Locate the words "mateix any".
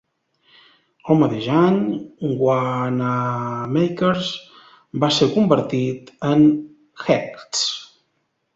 1.23-1.75